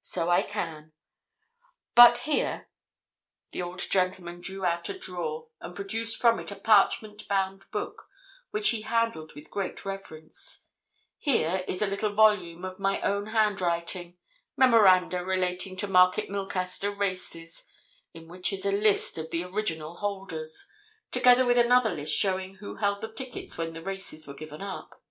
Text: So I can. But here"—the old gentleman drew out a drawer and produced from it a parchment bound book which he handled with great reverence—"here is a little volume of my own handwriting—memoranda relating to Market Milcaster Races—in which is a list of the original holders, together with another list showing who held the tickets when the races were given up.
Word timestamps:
So 0.00 0.30
I 0.30 0.40
can. 0.40 0.94
But 1.94 2.16
here"—the 2.24 3.60
old 3.60 3.80
gentleman 3.90 4.40
drew 4.40 4.64
out 4.64 4.88
a 4.88 4.98
drawer 4.98 5.48
and 5.60 5.76
produced 5.76 6.16
from 6.18 6.40
it 6.40 6.50
a 6.50 6.56
parchment 6.56 7.28
bound 7.28 7.66
book 7.70 8.08
which 8.52 8.70
he 8.70 8.80
handled 8.88 9.34
with 9.34 9.50
great 9.50 9.84
reverence—"here 9.84 11.62
is 11.68 11.82
a 11.82 11.86
little 11.86 12.14
volume 12.14 12.64
of 12.64 12.80
my 12.80 13.02
own 13.02 13.26
handwriting—memoranda 13.26 15.22
relating 15.22 15.76
to 15.76 15.86
Market 15.86 16.30
Milcaster 16.30 16.90
Races—in 16.90 18.28
which 18.28 18.50
is 18.50 18.64
a 18.64 18.72
list 18.72 19.18
of 19.18 19.30
the 19.30 19.44
original 19.44 19.96
holders, 19.96 20.66
together 21.10 21.44
with 21.44 21.58
another 21.58 21.90
list 21.90 22.16
showing 22.16 22.54
who 22.54 22.76
held 22.76 23.02
the 23.02 23.12
tickets 23.12 23.58
when 23.58 23.74
the 23.74 23.82
races 23.82 24.26
were 24.26 24.32
given 24.32 24.62
up. 24.62 25.02